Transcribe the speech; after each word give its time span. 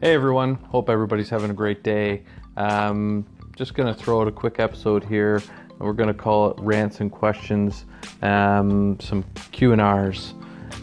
Hey 0.00 0.14
everyone, 0.14 0.54
hope 0.54 0.90
everybody's 0.90 1.28
having 1.28 1.50
a 1.50 1.54
great 1.54 1.82
day. 1.82 2.22
Um, 2.56 3.26
just 3.56 3.74
gonna 3.74 3.92
throw 3.92 4.20
out 4.20 4.28
a 4.28 4.30
quick 4.30 4.60
episode 4.60 5.02
here. 5.02 5.42
We're 5.80 5.92
gonna 5.92 6.14
call 6.14 6.52
it 6.52 6.60
rants 6.60 7.00
and 7.00 7.10
questions, 7.10 7.84
um, 8.22 9.00
some 9.00 9.24
Q 9.50 9.72
and 9.72 9.80
R's. 9.80 10.34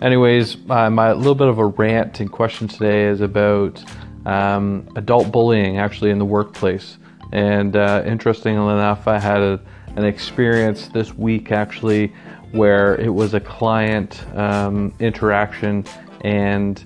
Anyways, 0.02 0.58
uh, 0.70 0.90
my 0.90 1.14
little 1.14 1.34
bit 1.34 1.48
of 1.48 1.60
a 1.60 1.66
rant 1.66 2.20
and 2.20 2.30
question 2.30 2.68
today 2.68 3.06
is 3.06 3.22
about 3.22 3.82
um, 4.26 4.86
adult 4.98 5.32
bullying, 5.32 5.78
actually 5.78 6.12
in 6.12 6.20
the 6.20 6.26
workplace. 6.26 6.98
And 7.32 7.78
uh, 7.78 8.04
interestingly 8.06 8.74
enough, 8.74 9.08
I 9.08 9.18
had 9.18 9.40
a, 9.40 9.62
an 9.96 10.04
experience 10.04 10.90
this 10.90 11.14
week 11.14 11.54
actually 11.54 12.12
where 12.52 12.98
it 12.98 13.14
was 13.14 13.34
a 13.34 13.40
client 13.40 14.26
um, 14.36 14.94
interaction 15.00 15.86
and 16.20 16.84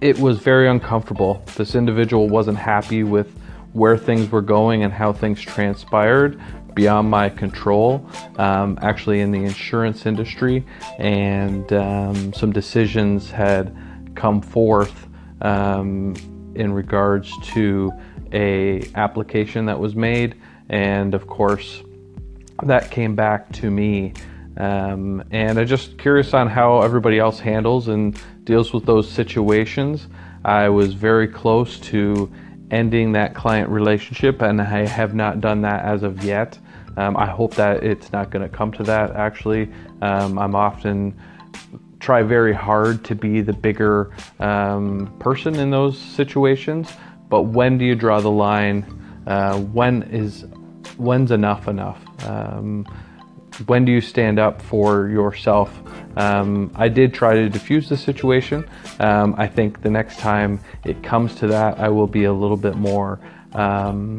it 0.00 0.18
was 0.18 0.38
very 0.38 0.68
uncomfortable. 0.68 1.42
This 1.56 1.74
individual 1.74 2.28
wasn't 2.28 2.58
happy 2.58 3.02
with 3.02 3.34
where 3.72 3.96
things 3.96 4.30
were 4.30 4.42
going 4.42 4.84
and 4.84 4.92
how 4.92 5.12
things 5.12 5.40
transpired 5.40 6.40
beyond 6.74 7.08
my 7.08 7.28
control, 7.28 8.06
um, 8.38 8.78
actually, 8.82 9.20
in 9.20 9.30
the 9.30 9.42
insurance 9.42 10.06
industry. 10.06 10.64
And 10.98 11.72
um, 11.72 12.32
some 12.34 12.52
decisions 12.52 13.30
had 13.30 13.74
come 14.14 14.40
forth 14.40 15.06
um, 15.40 16.14
in 16.54 16.72
regards 16.72 17.32
to 17.48 17.92
a 18.32 18.82
application 18.94 19.66
that 19.66 19.78
was 19.78 19.94
made 19.94 20.34
and 20.68 21.14
of 21.14 21.26
course 21.26 21.82
that 22.64 22.90
came 22.90 23.14
back 23.14 23.52
to 23.52 23.70
me 23.70 24.12
um, 24.56 25.22
and 25.30 25.58
I'm 25.58 25.66
just 25.66 25.98
curious 25.98 26.32
on 26.34 26.48
how 26.48 26.80
everybody 26.80 27.18
else 27.18 27.38
handles 27.38 27.88
and 27.88 28.18
deals 28.44 28.72
with 28.72 28.86
those 28.86 29.10
situations. 29.10 30.08
I 30.44 30.68
was 30.68 30.94
very 30.94 31.28
close 31.28 31.78
to 31.80 32.32
ending 32.70 33.12
that 33.12 33.34
client 33.34 33.68
relationship, 33.68 34.42
and 34.42 34.60
I 34.60 34.86
have 34.86 35.14
not 35.14 35.40
done 35.40 35.62
that 35.62 35.84
as 35.84 36.02
of 36.02 36.24
yet. 36.24 36.58
Um, 36.96 37.16
I 37.16 37.26
hope 37.26 37.54
that 37.56 37.84
it's 37.84 38.12
not 38.12 38.30
going 38.30 38.48
to 38.48 38.56
come 38.56 38.72
to 38.72 38.82
that. 38.84 39.10
Actually, 39.16 39.70
um, 40.00 40.38
I'm 40.38 40.54
often 40.54 41.18
try 42.00 42.22
very 42.22 42.54
hard 42.54 43.04
to 43.04 43.14
be 43.14 43.40
the 43.40 43.52
bigger 43.52 44.12
um, 44.40 45.14
person 45.18 45.56
in 45.56 45.70
those 45.70 45.98
situations. 45.98 46.90
But 47.28 47.42
when 47.42 47.76
do 47.78 47.84
you 47.84 47.94
draw 47.94 48.20
the 48.20 48.30
line? 48.30 48.84
Uh, 49.26 49.58
when 49.58 50.04
is 50.04 50.46
when's 50.96 51.32
enough 51.32 51.68
enough? 51.68 52.00
When 53.64 53.84
do 53.84 53.92
you 53.92 54.00
stand 54.02 54.38
up 54.38 54.60
for 54.60 55.08
yourself? 55.08 55.80
Um, 56.16 56.70
I 56.74 56.88
did 56.88 57.14
try 57.14 57.34
to 57.34 57.48
diffuse 57.48 57.88
the 57.88 57.96
situation. 57.96 58.68
Um, 59.00 59.34
I 59.38 59.46
think 59.46 59.82
the 59.82 59.90
next 59.90 60.18
time 60.18 60.60
it 60.84 61.02
comes 61.02 61.34
to 61.36 61.46
that, 61.48 61.78
I 61.78 61.88
will 61.88 62.06
be 62.06 62.24
a 62.24 62.32
little 62.32 62.56
bit 62.56 62.76
more 62.76 63.18
um, 63.54 64.18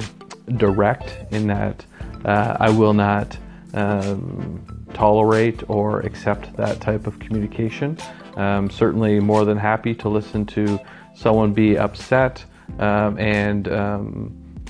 direct 0.56 1.18
in 1.32 1.48
that 1.48 1.86
uh, 2.26 2.58
I 2.60 2.70
will 2.70 2.94
not 2.94 3.38
um, 3.74 4.86
tolerate 4.94 5.70
or 5.70 6.00
accept 6.02 6.56
that 6.58 6.82
type 6.82 7.06
of 7.06 7.20
communication. 7.20 7.98
Um, 8.36 8.70
certainly 8.70 9.20
more 9.20 9.46
than 9.46 9.58
happy 9.58 9.94
to 9.96 10.10
listen 10.10 10.46
to 10.48 10.80
someone 11.16 11.54
be 11.54 11.78
upset 11.78 12.44
um, 12.80 13.18
and 13.20 13.68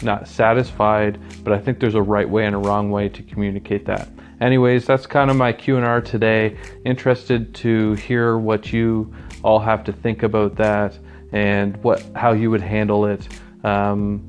not 0.03 0.27
satisfied, 0.27 1.19
but 1.43 1.53
I 1.53 1.59
think 1.59 1.79
there's 1.79 1.95
a 1.95 2.01
right 2.01 2.29
way 2.29 2.45
and 2.45 2.55
a 2.55 2.59
wrong 2.59 2.91
way 2.91 3.09
to 3.09 3.23
communicate 3.23 3.85
that. 3.85 4.09
Anyways, 4.39 4.85
that's 4.85 5.07
kind 5.07 5.31
of 5.31 5.35
my 5.35 5.51
Q&R 5.51 6.01
today. 6.01 6.57
Interested 6.85 7.55
to 7.55 7.93
hear 7.93 8.37
what 8.37 8.71
you 8.71 9.13
all 9.43 9.59
have 9.59 9.83
to 9.85 9.91
think 9.91 10.23
about 10.23 10.55
that 10.55 10.97
and 11.31 11.75
what 11.83 12.03
how 12.15 12.31
you 12.31 12.49
would 12.49 12.61
handle 12.61 13.05
it 13.05 13.27
um, 13.63 14.25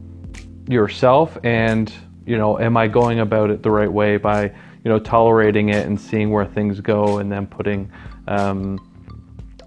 yourself 0.69 1.39
and 1.45 1.93
you 2.27 2.37
know 2.37 2.59
am 2.59 2.77
I 2.77 2.89
going 2.89 3.21
about 3.21 3.51
it 3.51 3.63
the 3.63 3.71
right 3.71 3.93
way 3.93 4.17
by 4.17 4.45
you 4.45 4.91
know 4.91 4.99
tolerating 4.99 5.69
it 5.71 5.87
and 5.87 6.01
seeing 6.01 6.31
where 6.31 6.45
things 6.45 6.81
go 6.81 7.19
and 7.19 7.31
then 7.31 7.47
putting 7.47 7.91
um, 8.27 8.79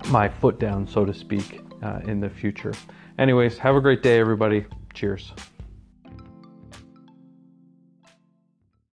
my 0.09 0.27
foot 0.27 0.59
down 0.59 0.87
so 0.87 1.05
to 1.05 1.13
speak 1.13 1.61
uh, 1.83 1.99
in 2.05 2.19
the 2.19 2.29
future. 2.29 2.73
Anyways, 3.17 3.57
have 3.57 3.75
a 3.75 3.81
great 3.81 4.03
day 4.03 4.19
everybody. 4.19 4.65
Cheers. 4.93 5.33